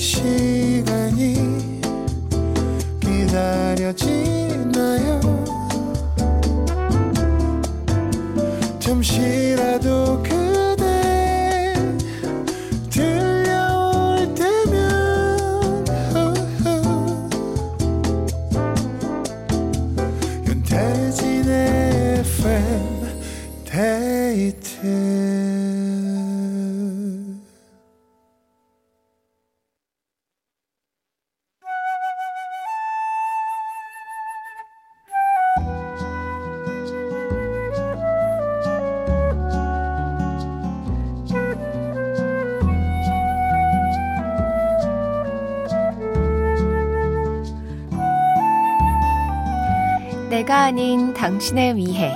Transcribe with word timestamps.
지 0.00 0.59
내가 50.50 50.64
아닌 50.64 51.14
당신을 51.14 51.76
위해 51.76 52.12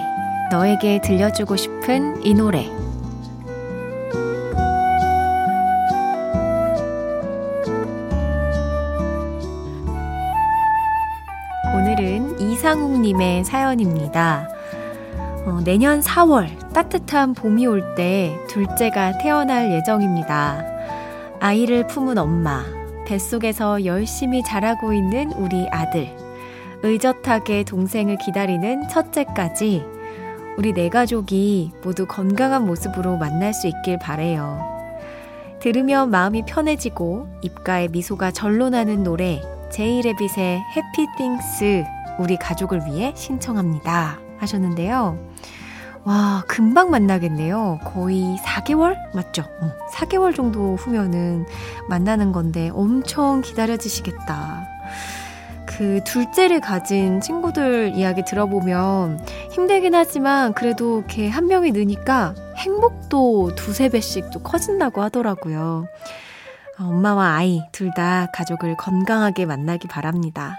너에게 0.50 1.00
들려주고 1.00 1.54
싶은 1.54 2.26
이 2.26 2.34
노래. 2.34 2.68
오늘은 11.72 12.40
이상욱님의 12.40 13.44
사연입니다. 13.44 14.48
어, 15.46 15.60
내년 15.64 16.00
4월 16.00 16.72
따뜻한 16.72 17.34
봄이 17.34 17.68
올 17.68 17.94
때 17.94 18.36
둘째가 18.48 19.18
태어날 19.18 19.70
예정입니다. 19.70 20.64
아이를 21.38 21.86
품은 21.86 22.18
엄마, 22.18 22.64
뱃속에서 23.06 23.84
열심히 23.84 24.42
자라고 24.42 24.92
있는 24.92 25.30
우리 25.34 25.68
아들, 25.70 26.08
의젓하게 26.84 27.64
동생을 27.64 28.18
기다리는 28.18 28.88
첫째까지 28.88 29.82
우리 30.58 30.74
네 30.74 30.90
가족이 30.90 31.72
모두 31.82 32.06
건강한 32.06 32.66
모습으로 32.66 33.16
만날 33.16 33.54
수 33.54 33.66
있길 33.66 33.98
바래요. 33.98 34.60
들으면 35.60 36.10
마음이 36.10 36.44
편해지고 36.44 37.26
입가에 37.40 37.88
미소가 37.88 38.32
절로 38.32 38.68
나는 38.68 39.02
노래 39.02 39.40
제이레빗의 39.72 40.62
해피 40.76 41.06
띵스 41.16 41.84
우리 42.18 42.36
가족을 42.36 42.82
위해 42.86 43.14
신청합니다 43.16 44.18
하셨는데요. 44.38 45.18
와, 46.04 46.44
금방 46.46 46.90
만나겠네요. 46.90 47.80
거의 47.82 48.36
4개월? 48.44 48.94
맞죠? 49.14 49.42
어, 49.62 49.70
4개월 49.90 50.36
정도 50.36 50.76
후면은 50.76 51.46
만나는 51.88 52.30
건데 52.30 52.70
엄청 52.74 53.40
기다려지시겠다. 53.40 54.73
그 55.76 56.00
둘째를 56.04 56.60
가진 56.60 57.20
친구들 57.20 57.92
이야기 57.94 58.24
들어보면 58.24 59.26
힘들긴 59.50 59.94
하지만 59.94 60.54
그래도 60.54 60.98
이렇게 60.98 61.28
한 61.28 61.46
명이 61.46 61.72
느니까 61.72 62.34
행복도 62.56 63.54
두세 63.56 63.88
배씩 63.88 64.30
또 64.30 64.40
커진다고 64.40 65.02
하더라고요. 65.02 65.86
엄마와 66.78 67.36
아이 67.36 67.62
둘 67.72 67.90
다 67.94 68.28
가족을 68.34 68.76
건강하게 68.76 69.46
만나기 69.46 69.86
바랍니다. 69.88 70.56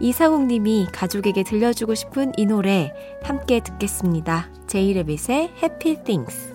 이상욱 0.00 0.46
님이 0.46 0.86
가족에게 0.92 1.42
들려주고 1.44 1.94
싶은 1.94 2.32
이 2.36 2.46
노래 2.46 2.92
함께 3.22 3.60
듣겠습니다. 3.60 4.48
제이레빗의 4.66 5.52
Happy 5.62 6.02
Things. 6.04 6.51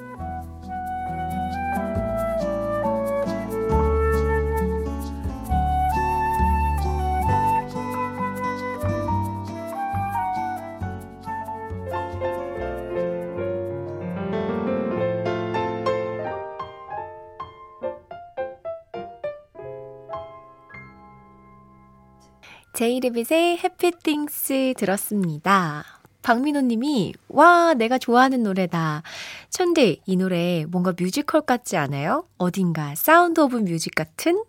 제이레빗의 22.77 23.57
Happy 23.57 24.11
Things 24.11 24.75
들었습니다. 24.77 25.83
박민호 26.21 26.61
님이, 26.61 27.11
와, 27.27 27.73
내가 27.73 27.97
좋아하는 27.97 28.43
노래다. 28.43 29.01
춘디, 29.49 29.95
이 30.05 30.15
노래 30.15 30.63
뭔가 30.67 30.93
뮤지컬 30.95 31.41
같지 31.41 31.75
않아요? 31.75 32.27
어딘가 32.37 32.93
Sound 32.93 33.41
of 33.41 33.55
Music 33.57 33.95
같은? 33.95 34.43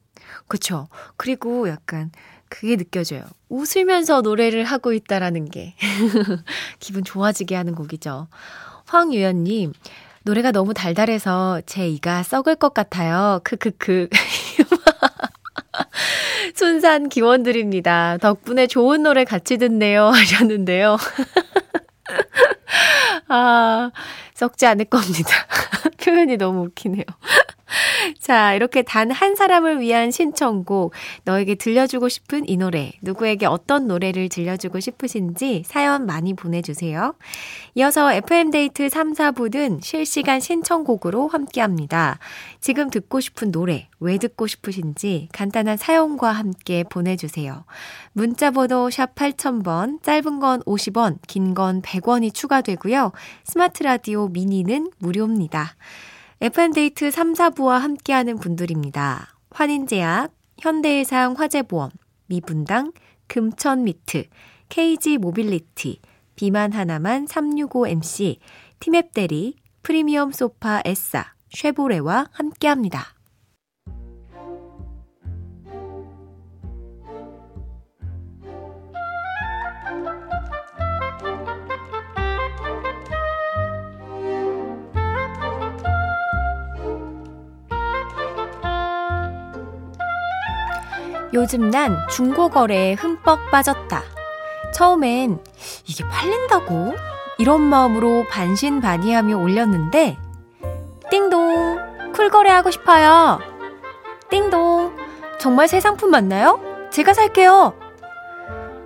그쵸. 0.47 0.89
그리고 1.17 1.71
약간 1.71 2.11
그게 2.51 2.77
느껴져요. 2.77 3.23
웃으면서 3.49 4.21
노래를 4.21 4.63
하고 4.65 4.93
있다라는 4.93 5.49
게. 5.49 5.75
기분 6.81 7.05
좋아지게 7.05 7.57
하는 7.57 7.75
곡이죠. 7.75 8.29
황유연님, 8.85 9.73
노래가 10.25 10.53
너무 10.53 10.75
달달해서 10.75 11.63
제 11.65 11.89
이가 11.89 12.23
썩을 12.25 12.57
것 12.57 12.75
같아요. 12.75 13.41
크크크. 13.43 14.11
순산 16.59 17.09
기원 17.09 17.45
드립니다. 17.45 18.19
덕분에 18.21 18.67
좋은 18.67 19.05
노래 19.05 19.25
같이 19.25 19.59
듣네요. 19.59 20.09
하셨는데요. 20.11 20.97
아, 23.29 23.93
썩지 24.35 24.67
않을 24.67 24.87
겁니다. 24.87 25.31
표현이 26.09 26.39
너무 26.39 26.63
웃기네요. 26.63 27.05
자, 28.19 28.55
이렇게 28.55 28.81
단 28.81 29.11
한 29.11 29.37
사람을 29.37 29.81
위한 29.81 30.11
신청곡, 30.11 30.93
너에게 31.25 31.55
들려주고 31.55 32.09
싶은 32.09 32.49
이 32.49 32.57
노래, 32.57 32.93
누구에게 33.03 33.45
어떤 33.47 33.87
노래를 33.89 34.29
들려주고 34.31 34.81
싶으신지 34.81 35.65
사연 35.67 36.07
많이 36.07 36.33
보내주세요. 36.35 37.15
이어서 37.75 38.13
FM데이트 38.13 38.89
3, 38.89 39.13
4부는 39.13 39.83
실시간 39.83 40.41
신청곡으로 40.41 41.29
함께 41.29 41.61
합니다. 41.61 42.19
지금 42.61 42.89
듣고 42.91 43.21
싶은 43.21 43.51
노래, 43.51 43.89
왜 44.01 44.17
듣고 44.19 44.47
싶으신지 44.47 45.29
간단한 45.33 45.77
사연과 45.77 46.31
함께 46.33 46.85
보내주세요. 46.85 47.65
문자번호 48.13 48.89
샵 48.91 49.15
8000번, 49.15 50.03
짧은 50.03 50.41
건 50.41 50.63
50원, 50.63 51.19
긴 51.27 51.55
건 51.55 51.83
100원이 51.83 52.33
추가되고요. 52.33 53.13
스마트 53.45 53.83
라디오 53.83 54.29
미니는 54.29 54.91
무료입니다. 54.99 55.75
FM데이트 56.41 57.11
3, 57.11 57.33
4부와 57.33 57.81
함께하는 57.81 58.39
분들입니다. 58.39 59.35
환인제약, 59.51 60.33
현대해상 60.61 61.35
화재보험, 61.37 61.91
미분당, 62.27 62.93
금천미트, 63.27 64.29
KG 64.69 65.19
모빌리티, 65.19 66.01
비만 66.37 66.73
하나만 66.73 67.25
365MC, 67.27 68.39
티맵대리, 68.79 69.57
프리미엄 69.83 70.31
소파 70.31 70.81
에싸, 70.85 71.35
쉐보레와 71.51 72.29
함께합니다. 72.31 73.18
요즘 91.39 91.71
난 91.71 91.97
중고 92.11 92.49
거래에 92.49 92.95
흠뻑 92.95 93.53
빠졌다. 93.53 94.03
처음엔 94.75 95.39
이게 95.87 96.03
팔린다고? 96.09 96.97
이런 97.39 97.61
마음으로 97.63 98.25
반신반의하며 98.29 99.37
올렸는데 99.37 100.19
띵동 101.13 102.13
쿨거래하고 102.13 102.73
싶어요. 102.73 103.39
띵동 104.31 104.97
정말 105.39 105.69
새 105.69 105.79
상품 105.79 106.11
맞나요? 106.11 106.61
제가 106.91 107.15
살게요. 107.15 107.73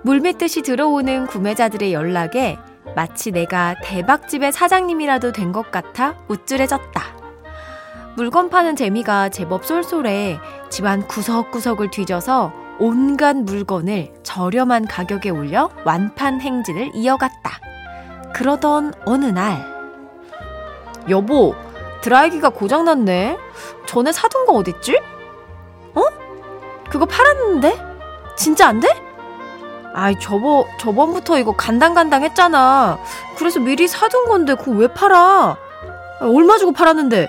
물밀듯이 0.03 0.61
들어오는 0.61 1.25
구매자들의 1.25 1.91
연락에 1.91 2.59
마치 2.95 3.31
내가 3.31 3.73
대박집의 3.83 4.51
사장님이라도 4.51 5.31
된 5.31 5.51
것 5.51 5.71
같아 5.71 6.13
우쭐해졌다. 6.27 7.01
물건 8.15 8.51
파는 8.51 8.75
재미가 8.75 9.29
제법 9.29 9.65
쏠쏠해 9.65 10.37
집안 10.73 11.07
구석구석을 11.07 11.91
뒤져서 11.91 12.51
온갖 12.79 13.35
물건을 13.35 14.11
저렴한 14.23 14.87
가격에 14.87 15.29
올려 15.29 15.69
완판 15.85 16.41
행진을 16.41 16.93
이어갔다. 16.95 17.59
그러던 18.33 18.95
어느 19.05 19.25
날, 19.25 19.63
여보, 21.09 21.53
드라이기가 22.01 22.49
고장났네? 22.49 23.37
전에 23.85 24.11
사둔 24.11 24.47
거 24.47 24.53
어딨지? 24.53 24.99
어? 25.93 26.01
그거 26.89 27.05
팔았는데? 27.05 27.77
진짜 28.35 28.67
안 28.67 28.79
돼? 28.79 28.87
아이, 29.93 30.19
저번, 30.19 30.65
저번부터 30.79 31.37
이거 31.37 31.55
간당간당 31.55 32.23
했잖아. 32.23 32.97
그래서 33.37 33.59
미리 33.59 33.87
사둔 33.87 34.25
건데, 34.25 34.55
그거 34.55 34.71
왜 34.71 34.87
팔아? 34.87 35.55
얼마 36.21 36.57
주고 36.57 36.71
팔았는데? 36.71 37.27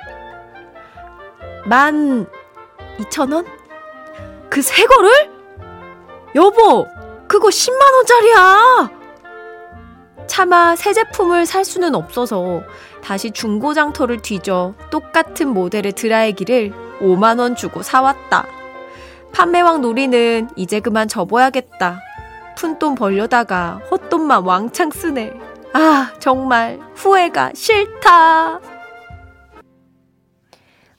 만, 1.66 2.26
이천 3.00 3.32
원? 3.32 3.46
그 4.50 4.62
새 4.62 4.84
거를? 4.86 5.10
여보, 6.34 6.86
그거 7.28 7.48
10만원짜리야! 7.48 8.90
차마 10.26 10.74
새 10.76 10.92
제품을 10.92 11.44
살 11.46 11.64
수는 11.64 11.94
없어서 11.94 12.62
다시 13.02 13.30
중고장터를 13.30 14.22
뒤져 14.22 14.74
똑같은 14.90 15.48
모델의 15.48 15.92
드라이기를 15.92 16.72
5만원 17.00 17.56
주고 17.56 17.82
사왔다. 17.82 18.46
판매왕 19.32 19.80
놀이는 19.80 20.48
이제 20.56 20.80
그만 20.80 21.08
접어야겠다. 21.08 22.00
푼돈 22.56 22.94
벌려다가 22.94 23.80
헛돈만 23.90 24.44
왕창 24.44 24.90
쓰네. 24.90 25.32
아, 25.74 26.12
정말 26.20 26.78
후회가 26.94 27.50
싫다. 27.54 28.60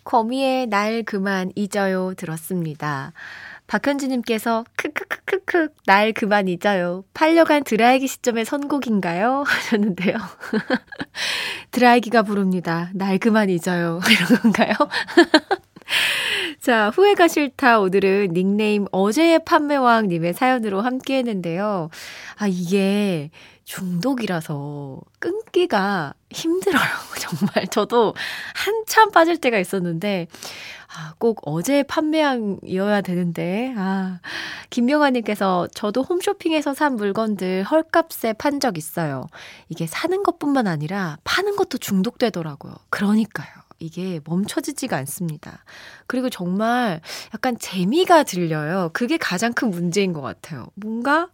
거미의 0.06 0.68
날 0.68 1.04
그만 1.04 1.52
잊어요 1.56 2.14
들었습니다. 2.16 3.12
박현주님께서 3.68 4.64
크크크크크 4.78 5.70
날 5.88 6.14
그만 6.14 6.48
잊어요. 6.48 7.04
팔려간 7.16 7.64
드라이기 7.64 8.08
시점의 8.08 8.46
선곡인가요? 8.46 9.44
하셨는데요. 9.46 10.16
드라이기가 11.72 12.22
부릅니다. 12.22 12.92
날 12.94 13.18
그만 13.18 13.50
잊어요. 13.50 14.00
이런 14.10 14.42
건가요? 14.42 14.74
자, 16.62 16.92
후회가 16.92 17.28
싫다. 17.28 17.80
오늘은 17.80 18.34
닉네임 18.34 18.86
어제의 18.92 19.44
판매왕님의 19.46 20.34
사연으로 20.34 20.82
함께 20.82 21.18
했는데요. 21.18 21.90
아, 22.38 22.48
이게 22.48 23.32
중독이라서 23.66 25.02
끊기가 25.20 26.14
힘들어요. 26.32 26.84
정말. 27.20 27.68
저도 27.68 28.14
한참 28.56 29.12
빠질 29.12 29.38
때가 29.38 29.60
있었는데, 29.60 30.28
아, 30.98 31.14
꼭 31.18 31.42
어제 31.44 31.84
판매왕이어야 31.84 33.02
되는데, 33.02 33.74
아, 33.78 34.20
김명아님께서 34.70 35.68
저도 35.74 36.04
홈쇼핑에서 36.04 36.74
산 36.74 36.96
물건들 36.96 37.64
헐값에 37.64 38.34
판 38.34 38.60
적 38.60 38.78
있어요. 38.78 39.28
이게 39.70 39.86
사는 39.88 40.24
것뿐만 40.24 40.68
아니라 40.68 41.18
파는 41.26 41.56
것도 41.58 41.78
중독되더라고요. 41.80 42.74
그러니까요. 42.90 43.50
이게 43.80 44.20
멈춰지지가 44.26 44.96
않습니다. 44.98 45.64
그리고 46.08 46.30
정말 46.30 47.02
약간 47.34 47.58
재미가 47.58 48.24
들려요. 48.24 48.90
그게 48.94 49.18
가장 49.18 49.54
큰 49.54 49.70
문제인 49.70 50.14
것 50.14 50.22
같아요. 50.22 50.68
뭔가, 50.76 51.30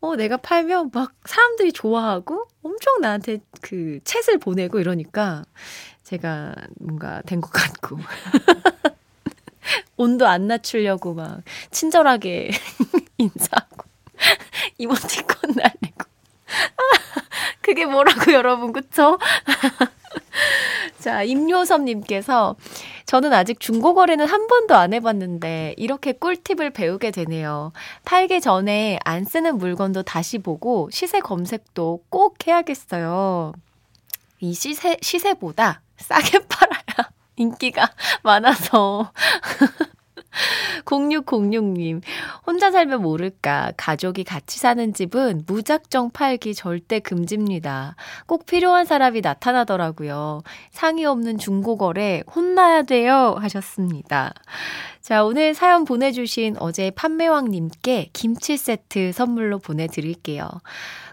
어, 0.00 0.16
내가 0.16 0.36
팔면 0.36 0.90
막 0.92 1.12
사람들이 1.24 1.72
좋아하고 1.72 2.46
엄청 2.62 3.00
나한테 3.00 3.38
그 3.62 4.00
챗을 4.04 4.40
보내고 4.40 4.78
이러니까 4.80 5.44
제가 6.04 6.54
뭔가 6.80 7.22
된 7.22 7.40
것 7.40 7.50
같고. 7.50 7.98
온도 9.96 10.26
안 10.26 10.46
낮추려고 10.46 11.14
막 11.14 11.40
친절하게 11.70 12.50
인사하고 13.18 13.84
이모티콘 14.78 15.52
날리고. 15.56 16.06
그게 17.62 17.84
뭐라고 17.86 18.32
여러분, 18.32 18.72
그쵸? 18.72 19.18
자, 21.06 21.22
임요섭님께서 21.22 22.56
저는 23.04 23.32
아직 23.32 23.60
중고거래는 23.60 24.26
한 24.26 24.48
번도 24.48 24.74
안 24.74 24.92
해봤는데 24.92 25.76
이렇게 25.76 26.10
꿀팁을 26.10 26.70
배우게 26.70 27.12
되네요. 27.12 27.70
팔기 28.04 28.40
전에 28.40 28.98
안 29.04 29.24
쓰는 29.24 29.56
물건도 29.56 30.02
다시 30.02 30.38
보고 30.38 30.88
시세 30.90 31.20
검색도 31.20 32.00
꼭 32.08 32.44
해야겠어요. 32.44 33.52
이 34.40 34.52
시세, 34.52 34.96
시세보다 35.00 35.80
싸게 35.96 36.40
팔아야 36.50 37.10
인기가 37.36 37.88
많아서. 38.24 39.12
0606님, 40.86 42.00
혼자 42.46 42.70
살면 42.70 43.02
모를까. 43.02 43.72
가족이 43.76 44.24
같이 44.24 44.58
사는 44.58 44.94
집은 44.94 45.42
무작정 45.46 46.10
팔기 46.10 46.54
절대 46.54 47.00
금지입니다. 47.00 47.96
꼭 48.26 48.46
필요한 48.46 48.86
사람이 48.86 49.20
나타나더라고요. 49.20 50.42
상의 50.70 51.04
없는 51.04 51.36
중고거래 51.38 52.22
혼나야 52.34 52.82
돼요. 52.82 53.36
하셨습니다. 53.38 54.32
자, 55.00 55.24
오늘 55.24 55.54
사연 55.54 55.84
보내주신 55.84 56.56
어제 56.58 56.90
판매왕님께 56.90 58.10
김치 58.12 58.56
세트 58.56 59.12
선물로 59.12 59.58
보내드릴게요. 59.58 60.48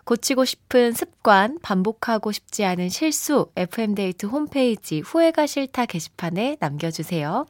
고치고 0.05 0.45
싶은 0.45 0.93
습관, 0.93 1.59
반복하고 1.61 2.31
싶지 2.31 2.65
않은 2.65 2.89
실수, 2.89 3.51
FM데이트 3.55 4.25
홈페이지 4.25 4.99
후회가 4.99 5.45
싫다 5.47 5.85
게시판에 5.85 6.57
남겨주세요. 6.59 7.45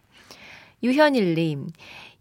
유현일님, 0.84 1.70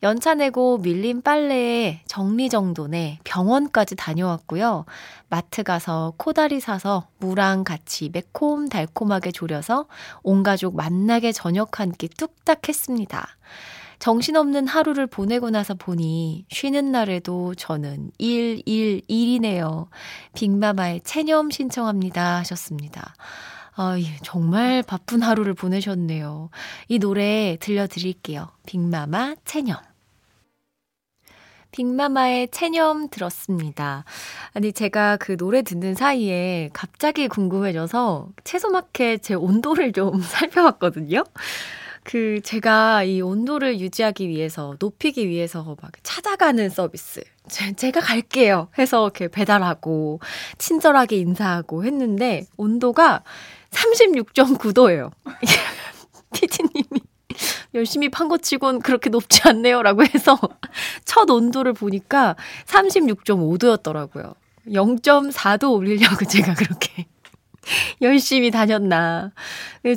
연차 0.03 0.35
내고 0.35 0.79
밀린 0.79 1.23
빨래에 1.23 2.01
정리정돈에 2.07 3.21
병원까지 3.23 3.95
다녀왔고요. 3.95 4.85
마트 5.29 5.63
가서 5.63 6.15
코다리 6.17 6.59
사서 6.59 7.07
무랑 7.19 7.63
같이 7.63 8.11
매콤달콤하게 8.13 9.31
졸여서 9.31 9.87
온 10.25 10.43
가족 10.43 10.75
만나게 10.77 11.31
저녁 11.33 11.79
한 11.79 11.93
끼 11.93 12.09
뚝딱 12.09 12.69
했습니다. 12.69 13.27
정신없는 14.01 14.67
하루를 14.67 15.07
보내고 15.07 15.51
나서 15.51 15.75
보니 15.75 16.47
쉬는 16.51 16.91
날에도 16.91 17.55
저는 17.55 18.11
1, 18.19 18.63
1, 18.67 19.03
1이네요. 19.09 19.87
빅마마의 20.35 21.03
체념 21.05 21.51
신청합니다 21.51 22.39
하셨습니다. 22.39 23.15
아, 23.77 23.97
예, 24.01 24.17
정말 24.25 24.83
바쁜 24.83 25.23
하루를 25.23 25.55
보내셨네요. 25.55 26.51
이 26.89 26.99
노래 26.99 27.57
들려드릴게요. 27.61 28.49
빅마마 28.67 29.37
체념. 29.45 29.92
빅마마의 31.73 32.49
체념 32.51 33.09
들었습니다. 33.09 34.05
아니, 34.53 34.73
제가 34.73 35.17
그 35.17 35.37
노래 35.37 35.63
듣는 35.63 35.95
사이에 35.95 36.71
갑자기 36.73 37.29
궁금해져서 37.29 38.29
채소마켓 38.45 39.23
제 39.23 39.35
온도를 39.35 39.93
좀 39.93 40.21
살펴봤거든요. 40.23 41.25
그 42.05 42.41
제가 42.43 43.05
이 43.05 43.21
온도를 43.21 43.81
유지하기 43.81 44.29
위해서 44.29 44.75
높이기 44.79 45.29
위해서 45.29 45.77
막 45.81 45.93
찾아가는 46.03 46.69
서비스 46.69 47.23
제, 47.49 47.91
가 47.93 48.01
갈게요 48.01 48.69
해서 48.77 49.05
이렇게 49.05 49.29
배달하고 49.29 50.21
친절하게 50.59 51.17
인사하고 51.17 51.85
했는데 51.85 52.47
온도가 52.57 53.23
36.9도예요. 53.71 55.13
피디님이 56.35 57.12
열심히 57.75 58.09
판거 58.09 58.39
치곤 58.39 58.81
그렇게 58.81 59.11
높지 59.11 59.43
않네요. 59.49 59.83
라고 59.83 60.03
해서 60.05 60.39
첫 61.05 61.29
온도를 61.31 61.73
보니까 61.73 62.37
36.5도였더라고요. 62.67 64.35
0.4도 64.69 65.73
올리려고 65.73 66.25
제가 66.25 66.55
그렇게 66.55 67.07
열심히 68.01 68.51
다녔나. 68.51 69.33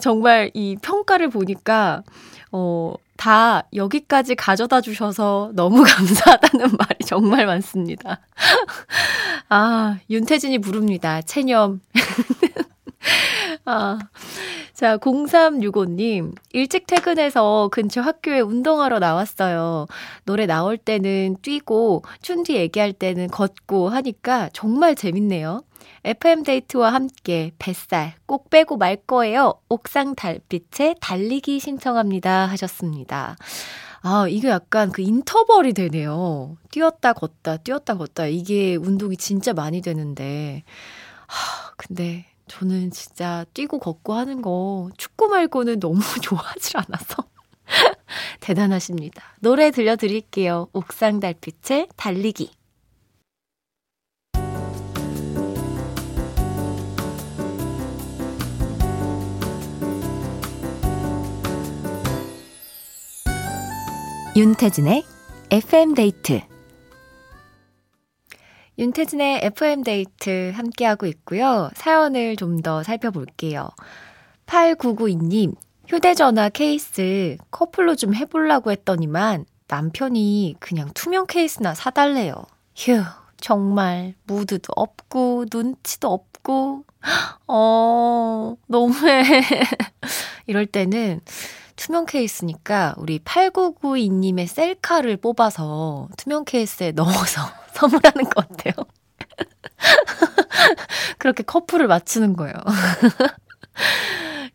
정말 0.01 0.51
이 0.53 0.77
평가를 0.81 1.29
보니까, 1.29 2.03
어, 2.51 2.93
다 3.17 3.63
여기까지 3.73 4.35
가져다 4.35 4.81
주셔서 4.81 5.51
너무 5.53 5.83
감사하다는 5.83 6.75
말이 6.77 7.05
정말 7.05 7.45
많습니다. 7.45 8.19
아, 9.49 9.97
윤태진이 10.09 10.59
부릅니다. 10.59 11.21
체념. 11.21 11.81
아, 13.65 13.97
자, 14.75 14.97
0365님. 14.97 16.35
일찍 16.51 16.85
퇴근해서 16.85 17.69
근처 17.71 18.01
학교에 18.01 18.41
운동하러 18.41 18.99
나왔어요. 18.99 19.87
노래 20.25 20.45
나올 20.45 20.77
때는 20.77 21.37
뛰고, 21.41 22.03
춘디 22.21 22.55
얘기할 22.57 22.91
때는 22.91 23.29
걷고 23.29 23.87
하니까 23.87 24.49
정말 24.51 24.95
재밌네요. 24.95 25.63
FM데이트와 26.03 26.93
함께 26.93 27.51
뱃살 27.57 28.15
꼭 28.25 28.49
빼고 28.49 28.75
말 28.75 28.97
거예요. 28.97 29.53
옥상 29.69 30.13
달빛에 30.13 30.95
달리기 30.99 31.61
신청합니다. 31.61 32.45
하셨습니다. 32.47 33.37
아, 34.01 34.27
이게 34.27 34.49
약간 34.49 34.91
그 34.91 35.01
인터벌이 35.01 35.71
되네요. 35.71 36.57
뛰었다 36.71 37.13
걷다, 37.13 37.57
뛰었다 37.57 37.95
걷다. 37.95 38.25
이게 38.27 38.75
운동이 38.75 39.15
진짜 39.15 39.53
많이 39.53 39.81
되는데. 39.81 40.63
하, 41.27 41.71
근데 41.77 42.25
저는 42.47 42.91
진짜 42.91 43.45
뛰고 43.53 43.79
걷고 43.79 44.13
하는 44.13 44.41
거 44.41 44.89
축구 44.97 45.27
말고는 45.27 45.79
너무 45.79 45.99
좋아하지 46.21 46.77
않아서. 46.77 47.23
대단하십니다. 48.39 49.23
노래 49.39 49.71
들려드릴게요. 49.71 50.67
옥상 50.73 51.19
달빛의 51.19 51.89
달리기. 51.95 52.51
윤태진의 64.37 65.05
FM데이트 65.49 66.41
윤태진의 68.77 69.41
FM데이트 69.43 70.51
함께하고 70.55 71.05
있고요. 71.07 71.69
사연을 71.75 72.35
좀 72.35 72.61
더 72.61 72.83
살펴볼게요. 72.83 73.69
8992님, 74.47 75.55
휴대전화 75.87 76.49
케이스 76.49 77.37
커플로 77.51 77.95
좀 77.95 78.15
해보려고 78.15 78.71
했더니만 78.71 79.45
남편이 79.67 80.55
그냥 80.59 80.89
투명 80.93 81.25
케이스나 81.27 81.73
사달래요. 81.75 82.33
휴, 82.75 83.01
정말 83.39 84.15
무드도 84.25 84.73
없고 84.75 85.45
눈치도 85.51 86.11
없고 86.11 86.85
어, 87.47 88.55
너무해. 88.67 89.23
이럴 90.47 90.65
때는 90.65 91.21
투명 91.75 92.05
케이스니까 92.05 92.95
우리 92.97 93.19
8992님의 93.19 94.47
셀카를 94.47 95.17
뽑아서 95.17 96.07
투명 96.17 96.45
케이스에 96.45 96.91
넣어서 96.95 97.41
선물하는 97.75 98.23
것 98.25 98.47
같아요. 98.47 98.73
그렇게 101.19 101.43
커플을 101.43 101.87
맞추는 101.87 102.35
거예요. 102.35 102.53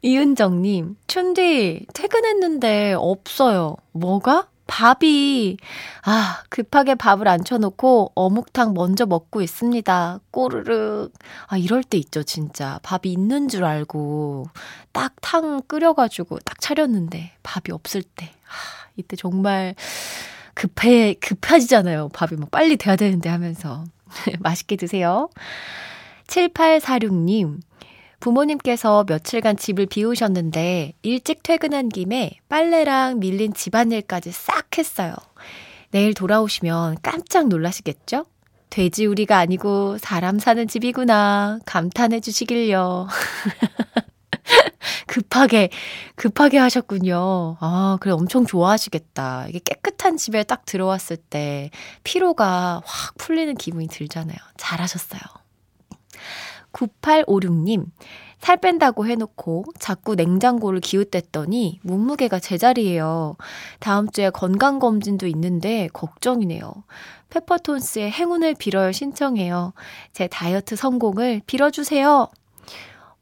이은정님, 0.02 0.96
춘디, 1.06 1.86
퇴근했는데 1.92 2.94
없어요. 2.96 3.76
뭐가? 3.92 4.48
밥이, 4.66 5.56
아, 6.04 6.42
급하게 6.48 6.94
밥을 6.94 7.26
앉혀놓고 7.26 8.12
어묵탕 8.14 8.72
먼저 8.72 9.04
먹고 9.04 9.42
있습니다. 9.42 10.20
꼬르륵. 10.30 11.12
아, 11.48 11.56
이럴 11.58 11.82
때 11.82 11.98
있죠, 11.98 12.22
진짜. 12.22 12.78
밥이 12.84 13.12
있는 13.12 13.48
줄 13.48 13.64
알고 13.64 14.46
딱 14.92 15.14
탕 15.20 15.62
끓여가지고 15.62 16.38
딱 16.40 16.60
차렸는데 16.60 17.32
밥이 17.42 17.72
없을 17.72 18.02
때. 18.02 18.26
아, 18.26 18.88
이때 18.96 19.16
정말 19.16 19.74
급해, 20.60 21.14
급해지잖아요. 21.14 22.10
밥이 22.10 22.38
막 22.38 22.50
빨리 22.50 22.76
돼야 22.76 22.94
되는데 22.94 23.30
하면서. 23.30 23.84
맛있게 24.40 24.76
드세요. 24.76 25.30
7846님, 26.26 27.60
부모님께서 28.20 29.06
며칠간 29.08 29.56
집을 29.56 29.86
비우셨는데 29.86 30.92
일찍 31.00 31.42
퇴근한 31.42 31.88
김에 31.88 32.32
빨래랑 32.50 33.20
밀린 33.20 33.54
집안일까지 33.54 34.32
싹 34.32 34.76
했어요. 34.76 35.14
내일 35.92 36.12
돌아오시면 36.12 36.98
깜짝 37.00 37.48
놀라시겠죠? 37.48 38.26
돼지우리가 38.68 39.38
아니고 39.38 39.96
사람 39.96 40.38
사는 40.38 40.68
집이구나. 40.68 41.60
감탄해 41.64 42.20
주시길요. 42.20 43.08
급하게, 45.06 45.70
급하게 46.16 46.58
하셨군요. 46.58 47.56
아, 47.60 47.98
그래, 48.00 48.12
엄청 48.12 48.46
좋아하시겠다. 48.46 49.46
이게 49.48 49.60
깨끗한 49.60 50.16
집에 50.16 50.42
딱 50.44 50.64
들어왔을 50.64 51.16
때 51.16 51.70
피로가 52.04 52.82
확 52.84 53.18
풀리는 53.18 53.54
기분이 53.54 53.88
들잖아요. 53.88 54.36
잘하셨어요. 54.56 55.20
9856님, 56.72 57.86
살 58.38 58.56
뺀다고 58.56 59.06
해놓고 59.06 59.64
자꾸 59.78 60.14
냉장고를 60.14 60.80
기웃댔더니 60.80 61.80
몸무게가 61.82 62.38
제자리예요. 62.38 63.36
다음 63.80 64.10
주에 64.10 64.30
건강검진도 64.30 65.26
있는데 65.26 65.88
걱정이네요. 65.92 66.72
페퍼톤스의 67.28 68.10
행운을 68.10 68.54
빌어요 68.54 68.92
신청해요. 68.92 69.72
제 70.12 70.26
다이어트 70.26 70.74
성공을 70.74 71.42
빌어주세요. 71.46 72.28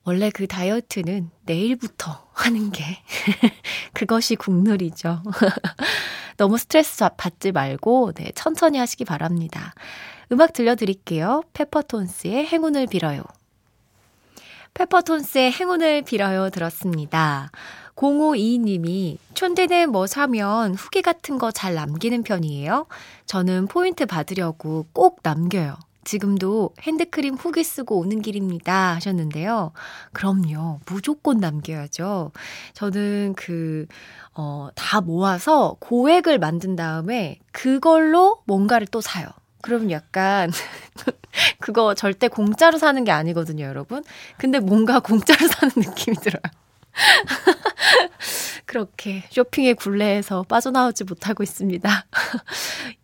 원래 0.09 0.31
그 0.31 0.47
다이어트는 0.47 1.31
내일부터 1.43 2.29
하는 2.33 2.73
게 2.73 2.83
그것이 3.93 4.37
국룰이죠. 4.37 5.23
너무 6.39 6.57
스트레스 6.57 7.07
받지 7.19 7.53
말고 7.53 8.13
네, 8.13 8.33
천천히 8.35 8.79
하시기 8.79 9.05
바랍니다. 9.05 9.75
음악 10.33 10.55
들려드릴게요. 10.55 11.43
페퍼톤스의 11.53 12.47
행운을 12.47 12.87
빌어요. 12.87 13.23
페퍼톤스의 14.73 15.53
행운을 15.53 16.03
빌어요 16.03 16.49
들었습니다. 16.49 17.51
0522님이 17.95 19.19
촌대는 19.35 19.91
뭐 19.93 20.07
사면 20.07 20.75
후기 20.75 21.03
같은 21.03 21.37
거 21.37 21.51
잘 21.51 21.75
남기는 21.75 22.23
편이에요? 22.23 22.87
저는 23.27 23.67
포인트 23.67 24.07
받으려고 24.07 24.87
꼭 24.95 25.21
남겨요. 25.23 25.77
지금도 26.09 26.71
핸드크림 26.81 27.35
후기 27.35 27.63
쓰고 27.63 27.99
오는 27.99 28.23
길입니다. 28.23 28.95
하셨는데요. 28.95 29.73
그럼요. 30.15 30.81
무조건 30.87 31.37
남겨야죠. 31.37 32.33
저는 32.73 33.35
그, 33.37 33.85
어, 34.33 34.71
다 34.75 35.03
모아서 35.03 35.77
고액을 35.81 36.39
만든 36.39 36.77
다음에 36.77 37.39
그걸로 37.53 38.41
뭔가를 38.47 38.87
또 38.87 39.03
사요. 39.03 39.27
그러면 39.61 39.91
약간 39.91 40.51
그거 41.61 41.93
절대 41.95 42.29
공짜로 42.29 42.79
사는 42.79 43.05
게 43.05 43.11
아니거든요, 43.11 43.67
여러분. 43.67 44.03
근데 44.39 44.61
뭔가 44.61 45.01
공짜로 45.05 45.47
사는 45.47 45.71
느낌이 45.77 46.17
들어요. 46.17 46.41
그렇게 48.65 49.25
쇼핑의 49.31 49.75
굴레에서 49.75 50.45
빠져나오지 50.45 51.05
못하고 51.05 51.43
있습니다. 51.43 52.07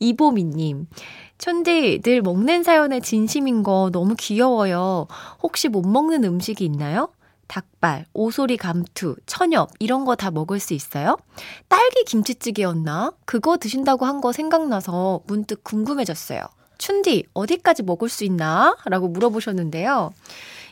이보미님, 0.00 0.86
촌디, 1.38 2.00
늘 2.02 2.22
먹는 2.22 2.62
사연에 2.62 3.00
진심인 3.00 3.62
거 3.62 3.90
너무 3.92 4.14
귀여워요. 4.18 5.06
혹시 5.42 5.68
못 5.68 5.82
먹는 5.86 6.24
음식이 6.24 6.64
있나요? 6.64 7.08
닭발, 7.48 8.06
오소리 8.14 8.56
감투, 8.56 9.16
천엽, 9.26 9.70
이런 9.78 10.04
거 10.06 10.14
다 10.14 10.30
먹을 10.30 10.58
수 10.60 10.72
있어요? 10.74 11.16
딸기 11.68 12.04
김치찌개였나? 12.04 13.12
그거 13.26 13.58
드신다고 13.58 14.06
한 14.06 14.20
거 14.20 14.32
생각나서 14.32 15.20
문득 15.26 15.62
궁금해졌어요. 15.64 16.40
춘디, 16.78 17.24
어디까지 17.34 17.82
먹을 17.82 18.08
수 18.08 18.24
있나? 18.24 18.76
라고 18.86 19.08
물어보셨는데요. 19.08 20.12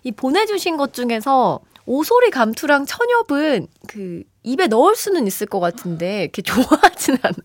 이 0.05 0.13
보내주신 0.13 0.77
것 0.79 0.95
중에서 0.95 1.61
오소리 1.85 2.31
감투랑 2.31 2.87
천엽은 2.87 3.67
그 3.89 4.23
입에 4.43 4.69
넣을 4.69 4.97
수는 4.97 5.27
있을 5.27 5.47
것 5.47 5.61
같은데, 5.61 6.23
이렇게 6.23 6.41
좋아하지는 6.43 7.19
않는 7.23 7.43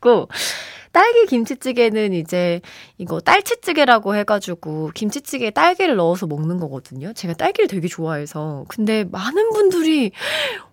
거고, 0.00 0.28
딸기 0.92 1.26
김치찌개는 1.26 2.12
이제 2.12 2.60
이거 2.98 3.20
딸치찌개라고 3.20 4.16
해가지고 4.16 4.90
김치찌개에 4.94 5.50
딸기를 5.50 5.96
넣어서 5.96 6.26
먹는 6.26 6.58
거거든요. 6.58 7.12
제가 7.12 7.34
딸기를 7.34 7.68
되게 7.68 7.88
좋아해서. 7.88 8.64
근데 8.68 9.04
많은 9.04 9.50
분들이 9.50 10.10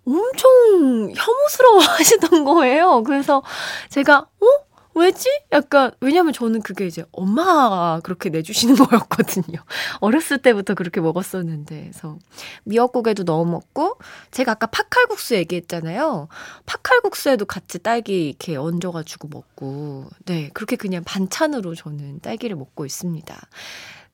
엄청 0.06 1.14
혐오스러워 1.16 1.80
하시던 1.82 2.44
거예요. 2.46 3.04
그래서 3.04 3.44
제가, 3.90 4.20
어? 4.20 4.67
왜지? 4.98 5.30
약간, 5.52 5.92
왜냐면 6.02 6.34
저는 6.34 6.62
그게 6.62 6.88
이제 6.88 7.06
엄마가 7.12 8.02
그렇게 8.04 8.30
내주시는 8.30 8.76
거였거든요. 8.84 9.60
어렸을 10.00 10.40
때부터 10.40 10.74
그렇게 10.74 11.00
먹었었는데. 11.02 11.82
그래서 11.82 12.18
미역국에도 12.64 13.24
넣어 13.24 13.46
먹고, 13.46 13.98
제가 14.32 14.54
아까 14.54 14.68
팥칼국수 14.68 15.36
얘기했잖아요. 15.36 16.28
팥칼국수에도 16.66 17.46
같이 17.46 17.80
딸기 17.80 18.30
이렇게 18.30 18.56
얹어가지고 18.56 19.28
먹고, 19.30 20.06
네, 20.26 20.50
그렇게 20.54 20.76
그냥 20.76 21.04
반찬으로 21.04 21.76
저는 21.76 22.20
딸기를 22.22 22.56
먹고 22.56 22.86
있습니다. 22.86 23.36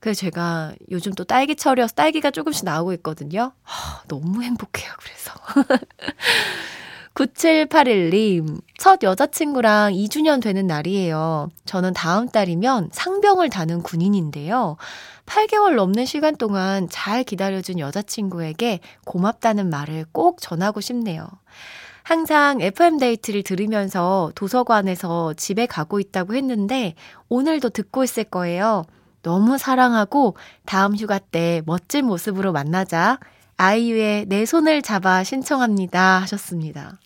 그래서 0.00 0.20
제가 0.20 0.74
요즘 0.90 1.12
또 1.14 1.24
딸기철이어서 1.24 1.94
딸기가 1.94 2.30
조금씩 2.30 2.66
나오고 2.66 2.92
있거든요. 2.94 3.52
하, 3.62 4.02
너무 4.06 4.42
행복해요, 4.42 4.92
그래서. 4.98 5.32
9781님, 7.14 8.60
첫 8.76 9.02
여자친구랑 9.02 9.92
2주년 9.92 10.42
되는 10.42 10.66
날이에요. 10.66 11.48
저는 11.64 11.92
다음 11.92 12.28
달이면 12.28 12.90
상병을 12.92 13.50
다는 13.50 13.82
군인인데요. 13.82 14.76
8개월 15.26 15.76
넘는 15.76 16.06
시간 16.06 16.34
동안 16.36 16.88
잘 16.90 17.22
기다려준 17.22 17.78
여자친구에게 17.78 18.80
고맙다는 19.06 19.70
말을 19.70 20.06
꼭 20.10 20.40
전하고 20.40 20.80
싶네요. 20.80 21.28
항상 22.02 22.60
FM데이트를 22.60 23.44
들으면서 23.44 24.32
도서관에서 24.34 25.34
집에 25.34 25.66
가고 25.66 26.00
있다고 26.00 26.34
했는데, 26.34 26.94
오늘도 27.28 27.70
듣고 27.70 28.02
있을 28.02 28.24
거예요. 28.24 28.84
너무 29.22 29.56
사랑하고 29.56 30.36
다음 30.66 30.96
휴가 30.96 31.18
때 31.18 31.62
멋진 31.64 32.06
모습으로 32.06 32.52
만나자. 32.52 33.20
아이유의 33.56 34.26
내 34.26 34.46
손을 34.46 34.82
잡아 34.82 35.24
신청합니다. 35.24 36.20
하셨습니다. 36.20 36.98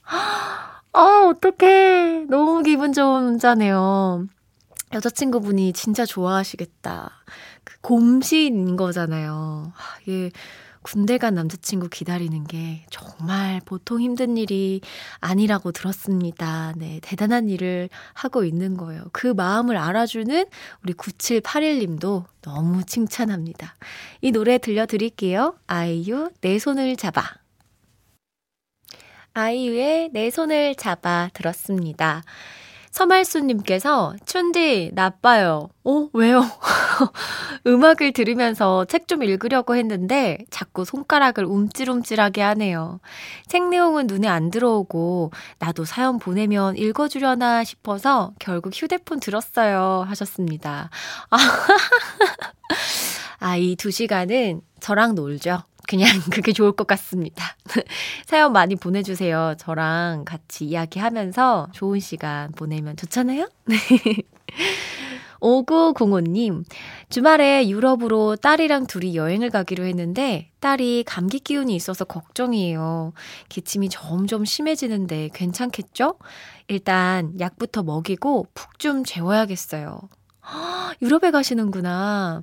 아, 0.92 1.26
어떡해. 1.28 2.26
너무 2.28 2.62
기분 2.62 2.92
좋은 2.92 3.24
문자네요. 3.24 4.26
여자친구분이 4.92 5.74
진짜 5.74 6.06
좋아하시겠다. 6.06 7.10
그 7.64 7.74
곰시인 7.80 8.76
거잖아요. 8.76 9.72
이게 10.02 10.30
군대 10.82 11.18
간 11.18 11.34
남자친구 11.34 11.88
기다리는 11.88 12.44
게 12.44 12.84
정말 12.90 13.60
보통 13.64 14.00
힘든 14.00 14.36
일이 14.36 14.80
아니라고 15.20 15.72
들었습니다. 15.72 16.72
네, 16.76 17.00
대단한 17.02 17.48
일을 17.48 17.88
하고 18.14 18.44
있는 18.44 18.76
거예요. 18.76 19.04
그 19.12 19.28
마음을 19.28 19.76
알아주는 19.76 20.46
우리 20.82 20.92
9781님도 20.94 22.24
너무 22.42 22.84
칭찬합니다. 22.84 23.74
이 24.20 24.32
노래 24.32 24.58
들려드릴게요. 24.58 25.56
아이유, 25.66 26.30
내 26.40 26.58
손을 26.58 26.96
잡아. 26.96 27.22
아이유의 29.34 30.10
내 30.12 30.30
손을 30.30 30.74
잡아 30.74 31.30
들었습니다. 31.32 32.22
서말수님께서, 32.98 34.14
춘디, 34.26 34.90
나빠요. 34.92 35.68
어, 35.84 36.08
왜요? 36.12 36.42
음악을 37.66 38.12
들으면서 38.12 38.84
책 38.86 39.06
좀 39.08 39.22
읽으려고 39.22 39.74
했는데 39.76 40.36
자꾸 40.50 40.84
손가락을 40.84 41.44
움찔움찔하게 41.44 42.42
하네요. 42.42 43.00
책 43.46 43.68
내용은 43.68 44.06
눈에 44.06 44.28
안 44.28 44.50
들어오고 44.50 45.30
나도 45.60 45.84
사연 45.86 46.18
보내면 46.18 46.76
읽어주려나 46.76 47.64
싶어서 47.64 48.32
결국 48.38 48.72
휴대폰 48.74 49.18
들었어요. 49.20 50.04
하셨습니다. 50.08 50.90
아, 53.40 53.56
이 53.56 53.76
두 53.76 53.90
시간은 53.90 54.60
저랑 54.80 55.14
놀죠. 55.14 55.62
그냥 55.88 56.08
그게 56.30 56.52
좋을 56.52 56.72
것 56.72 56.86
같습니다. 56.86 57.56
사연 58.26 58.52
많이 58.52 58.76
보내주세요. 58.76 59.54
저랑 59.58 60.24
같이 60.24 60.66
이야기하면서 60.66 61.68
좋은 61.72 61.98
시간 61.98 62.52
보내면 62.52 62.96
좋잖아요? 62.96 63.48
5905님, 65.40 66.64
주말에 67.10 67.68
유럽으로 67.68 68.34
딸이랑 68.36 68.88
둘이 68.88 69.14
여행을 69.14 69.50
가기로 69.50 69.84
했는데, 69.84 70.50
딸이 70.58 71.04
감기 71.06 71.38
기운이 71.38 71.76
있어서 71.76 72.04
걱정이에요. 72.04 73.12
기침이 73.48 73.88
점점 73.88 74.44
심해지는데 74.44 75.30
괜찮겠죠? 75.32 76.18
일단 76.66 77.38
약부터 77.38 77.84
먹이고 77.84 78.46
푹 78.52 78.78
좀 78.80 79.04
재워야겠어요. 79.04 80.00
유럽에 81.02 81.30
가시는구나. 81.30 82.42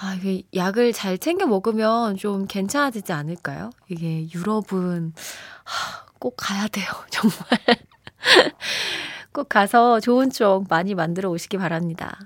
아, 0.00 0.14
이게 0.14 0.42
약을 0.54 0.92
잘 0.92 1.18
챙겨 1.18 1.46
먹으면 1.46 2.16
좀 2.16 2.46
괜찮아지지 2.46 3.12
않을까요? 3.12 3.70
이게 3.88 4.28
유럽은 4.34 5.12
하, 5.64 6.06
꼭 6.18 6.34
가야 6.36 6.66
돼요, 6.68 6.86
정말. 7.10 7.36
꼭 9.32 9.48
가서 9.48 10.00
좋은 10.00 10.30
추억 10.30 10.66
많이 10.68 10.94
만들어 10.94 11.30
오시기 11.30 11.58
바랍니다. 11.58 12.18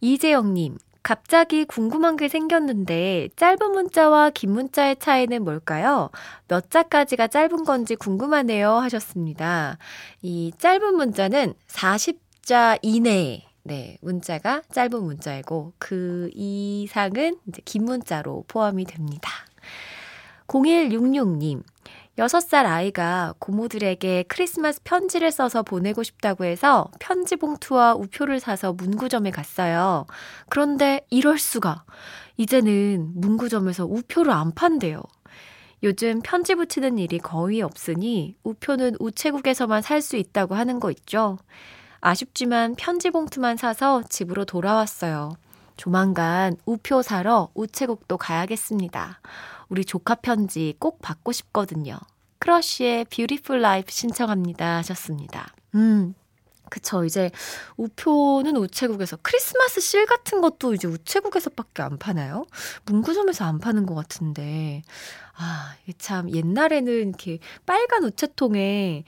이재영님, 0.00 0.78
갑자기 1.02 1.64
궁금한 1.64 2.16
게 2.16 2.28
생겼는데 2.28 3.28
짧은 3.36 3.72
문자와 3.72 4.30
긴 4.30 4.52
문자의 4.52 4.96
차이는 4.98 5.44
뭘까요? 5.44 6.10
몇 6.48 6.70
자까지가 6.70 7.28
짧은 7.28 7.64
건지 7.64 7.94
궁금하네요 7.96 8.72
하셨습니다. 8.78 9.78
이 10.22 10.52
짧은 10.58 10.94
문자는 10.96 11.54
40자 11.68 12.78
이내에 12.82 13.49
네, 13.70 13.98
문자가 14.00 14.62
짧은 14.72 15.00
문자이고 15.00 15.74
그 15.78 16.28
이상은 16.34 17.38
이제 17.46 17.62
긴 17.64 17.84
문자로 17.84 18.44
포함이 18.48 18.84
됩니다. 18.84 19.30
0166님, 20.48 21.62
6살 22.18 22.66
아이가 22.66 23.32
고모들에게 23.38 24.24
크리스마스 24.24 24.80
편지를 24.82 25.30
써서 25.30 25.62
보내고 25.62 26.02
싶다고 26.02 26.46
해서 26.46 26.90
편지 26.98 27.36
봉투와 27.36 27.94
우표를 27.94 28.40
사서 28.40 28.72
문구점에 28.72 29.30
갔어요. 29.30 30.04
그런데 30.48 31.06
이럴 31.08 31.38
수가. 31.38 31.84
이제는 32.38 33.12
문구점에서 33.20 33.86
우표를 33.86 34.32
안 34.32 34.52
판대요. 34.52 35.00
요즘 35.84 36.22
편지 36.22 36.56
붙이는 36.56 36.98
일이 36.98 37.18
거의 37.18 37.62
없으니 37.62 38.34
우표는 38.42 38.96
우체국에서만 38.98 39.80
살 39.82 40.02
수 40.02 40.16
있다고 40.16 40.56
하는 40.56 40.80
거 40.80 40.90
있죠. 40.90 41.38
아쉽지만 42.00 42.74
편지 42.76 43.10
봉투만 43.10 43.56
사서 43.56 44.02
집으로 44.08 44.44
돌아왔어요. 44.44 45.32
조만간 45.76 46.56
우표 46.66 47.02
사러 47.02 47.50
우체국도 47.54 48.18
가야겠습니다. 48.18 49.20
우리 49.68 49.84
조카 49.84 50.14
편지 50.14 50.74
꼭 50.78 51.00
받고 51.00 51.32
싶거든요. 51.32 51.98
크러쉬의 52.38 53.06
Beautiful 53.06 53.60
Life 53.60 53.90
신청합니다 53.92 54.76
하셨습니다. 54.78 55.54
음. 55.74 56.14
그쵸. 56.70 57.04
이제 57.04 57.30
우표는 57.76 58.56
우체국에서 58.56 59.18
크리스마스 59.22 59.80
실 59.80 60.06
같은 60.06 60.40
것도 60.40 60.72
이제 60.72 60.86
우체국에서밖에 60.86 61.82
안 61.82 61.98
파나요? 61.98 62.46
문구점에서 62.86 63.44
안 63.44 63.58
파는 63.58 63.86
것 63.86 63.94
같은데. 63.94 64.82
아, 65.36 65.74
참 65.98 66.30
옛날에는 66.32 67.08
이렇게 67.08 67.38
빨간 67.66 68.04
우체통에 68.04 69.04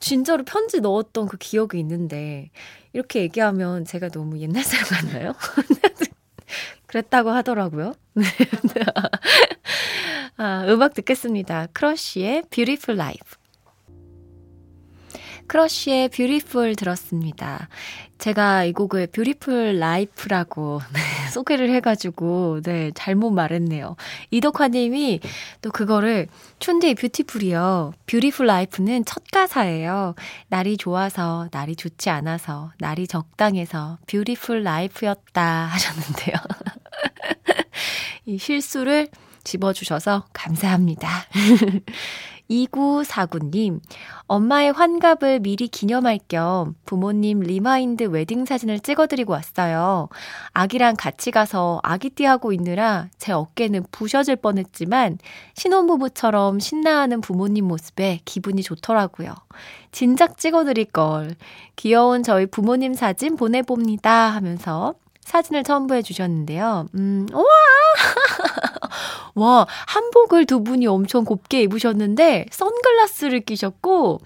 진짜로 0.00 0.44
편지 0.44 0.80
넣었던 0.80 1.28
그 1.28 1.36
기억이 1.38 1.78
있는데 1.80 2.50
이렇게 2.92 3.20
얘기하면 3.20 3.84
제가 3.84 4.08
너무 4.08 4.38
옛날 4.38 4.62
사람 4.62 4.86
같나요? 4.88 5.34
그랬다고 6.86 7.30
하더라고요. 7.30 7.94
아, 10.36 10.64
음악 10.68 10.94
듣겠습니다. 10.94 11.66
크러쉬의 11.72 12.44
Beautiful 12.50 12.98
Life. 12.98 13.37
크러쉬의 15.48 16.10
Beautiful 16.10 16.76
들었습니다. 16.76 17.68
제가 18.18 18.64
이 18.64 18.72
곡을 18.72 19.08
Beautiful 19.08 19.78
Life라고 19.78 20.80
네, 20.92 21.30
소개를 21.30 21.70
해가지고 21.70 22.60
네 22.62 22.92
잘못 22.94 23.30
말했네요. 23.30 23.96
이덕화님이 24.30 25.20
또 25.62 25.70
그거를 25.70 26.28
춘디 26.58 26.94
Beautiful이요. 26.94 27.92
Beautiful 28.06 28.46
Life는 28.46 29.04
첫 29.04 29.22
가사예요. 29.32 30.14
날이 30.48 30.76
좋아서 30.76 31.48
날이 31.50 31.74
좋지 31.76 32.10
않아서 32.10 32.72
날이 32.78 33.06
적당해서 33.06 33.98
Beautiful 34.06 34.62
Life였다 34.62 35.42
하셨는데요. 35.66 36.36
이 38.26 38.38
실수를 38.38 39.08
짚어주셔서 39.44 40.26
감사합니다. 40.32 41.08
2949님, 42.50 43.80
엄마의 44.26 44.72
환갑을 44.72 45.40
미리 45.40 45.68
기념할 45.68 46.18
겸 46.28 46.74
부모님 46.84 47.40
remind 47.40 48.04
웨딩 48.04 48.46
사진을 48.46 48.80
찍어드리고 48.80 49.32
왔어요. 49.32 50.08
아기랑 50.52 50.96
같이 50.98 51.30
가서 51.30 51.80
아기띠 51.82 52.24
하고 52.24 52.52
있느라 52.52 53.08
제 53.18 53.32
어깨는 53.32 53.84
부셔질 53.90 54.36
뻔했지만 54.36 55.18
신혼부부처럼 55.54 56.58
신나하는 56.58 57.20
부모님 57.20 57.68
모습에 57.68 58.20
기분이 58.24 58.62
좋더라고요. 58.62 59.34
진작 59.92 60.38
찍어드릴 60.38 60.86
걸. 60.86 61.34
귀여운 61.76 62.22
저희 62.22 62.46
부모님 62.46 62.94
사진 62.94 63.36
보내봅니다 63.36 64.10
하면서 64.10 64.94
사진을 65.20 65.62
첨부해 65.64 66.00
주셨는데요. 66.00 66.86
음, 66.94 67.26
우와! 67.32 67.44
와, 69.34 69.66
한복을 69.86 70.46
두 70.46 70.62
분이 70.62 70.86
엄청 70.86 71.24
곱게 71.24 71.62
입으셨는데, 71.62 72.46
선글라스를 72.50 73.40
끼셨고, 73.40 74.20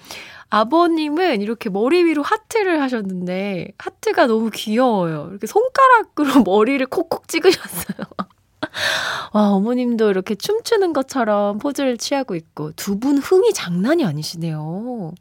아버님은 0.51 1.41
이렇게 1.41 1.71
머리 1.71 2.05
위로 2.05 2.23
하트를 2.23 2.81
하셨는데, 2.83 3.73
하트가 3.79 4.27
너무 4.27 4.51
귀여워요. 4.53 5.29
이렇게 5.31 5.47
손가락으로 5.47 6.43
머리를 6.45 6.85
콕콕 6.87 7.27
찍으셨어요. 7.29 8.07
와, 9.33 9.51
어머님도 9.51 10.11
이렇게 10.11 10.35
춤추는 10.35 10.93
것처럼 10.93 11.59
포즈를 11.59 11.97
취하고 11.97 12.35
있고, 12.35 12.73
두 12.73 12.99
분 12.99 13.19
흥이 13.19 13.53
장난이 13.55 14.05
아니시네요. 14.05 15.13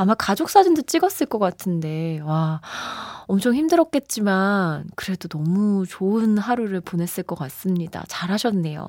아마 0.00 0.14
가족 0.14 0.48
사진도 0.48 0.80
찍었을 0.80 1.26
것 1.26 1.38
같은데, 1.38 2.20
와, 2.24 2.62
엄청 3.26 3.54
힘들었겠지만, 3.54 4.86
그래도 4.96 5.28
너무 5.28 5.84
좋은 5.86 6.38
하루를 6.38 6.80
보냈을 6.80 7.22
것 7.22 7.38
같습니다. 7.38 8.02
잘하셨네요. 8.08 8.88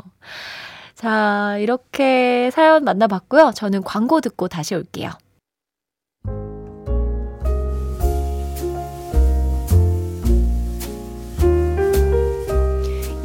자, 0.95 1.57
이렇게 1.57 2.49
사연 2.53 2.85
만나봤고요. 2.85 3.51
저는 3.53 3.83
광고 3.83 4.21
듣고 4.21 4.47
다시 4.47 4.73
올게요. 4.73 5.09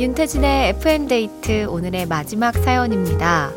윤태진의 0.00 0.70
FM데이트 0.70 1.66
오늘의 1.66 2.06
마지막 2.06 2.52
사연입니다. 2.52 3.52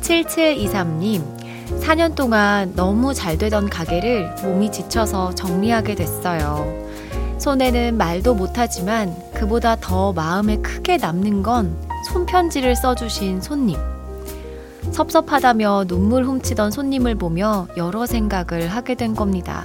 7723님, 0.00 1.37
4년 1.80 2.14
동안 2.14 2.72
너무 2.74 3.14
잘 3.14 3.38
되던 3.38 3.68
가게를 3.70 4.34
몸이 4.42 4.70
지쳐서 4.70 5.34
정리하게 5.34 5.94
됐어요. 5.94 6.88
손에는 7.38 7.96
말도 7.96 8.34
못하지만 8.34 9.14
그보다 9.34 9.76
더 9.76 10.12
마음에 10.12 10.56
크게 10.56 10.96
남는 10.96 11.42
건 11.42 11.76
손편지를 12.12 12.76
써주신 12.76 13.40
손님. 13.40 13.78
섭섭하다며 14.90 15.84
눈물 15.86 16.24
훔치던 16.24 16.70
손님을 16.70 17.14
보며 17.14 17.68
여러 17.76 18.06
생각을 18.06 18.68
하게 18.68 18.94
된 18.94 19.14
겁니다. 19.14 19.64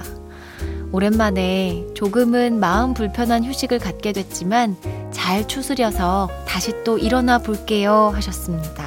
오랜만에 0.92 1.86
조금은 1.94 2.60
마음 2.60 2.94
불편한 2.94 3.44
휴식을 3.44 3.80
갖게 3.80 4.12
됐지만 4.12 4.76
잘 5.10 5.48
추스려서 5.48 6.30
다시 6.46 6.84
또 6.84 6.98
일어나 6.98 7.38
볼게요 7.38 8.12
하셨습니다. 8.14 8.84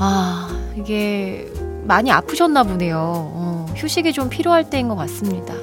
아, 0.00 0.48
이게 0.76 1.52
많이 1.84 2.10
아프셨나 2.10 2.62
보네요. 2.64 2.96
어, 2.98 3.66
휴식이 3.76 4.12
좀 4.12 4.28
필요할 4.28 4.70
때인 4.70 4.88
것 4.88 4.96
같습니다. 4.96 5.54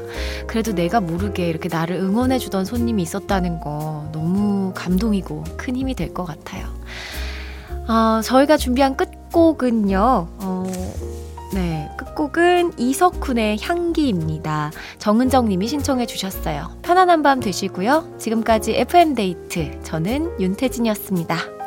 그래도 0.47 0.73
내가 0.73 0.99
모르게 0.99 1.47
이렇게 1.47 1.69
나를 1.69 1.95
응원해주던 1.97 2.65
손님이 2.65 3.03
있었다는 3.03 3.59
거 3.59 4.09
너무 4.11 4.73
감동이고 4.75 5.43
큰 5.57 5.75
힘이 5.75 5.93
될 5.95 6.13
것 6.13 6.25
같아요. 6.25 6.65
어, 7.87 8.21
저희가 8.21 8.57
준비한 8.57 8.95
끝곡은요, 8.97 10.27
어, 10.39 10.63
네, 11.53 11.89
끝곡은 11.97 12.73
이석훈의 12.77 13.57
향기입니다. 13.61 14.71
정은정 14.99 15.47
님이 15.49 15.67
신청해 15.67 16.05
주셨어요. 16.05 16.69
편안한 16.81 17.23
밤 17.23 17.39
되시고요. 17.39 18.15
지금까지 18.19 18.75
FM데이트. 18.75 19.81
저는 19.83 20.39
윤태진이었습니다. 20.39 21.60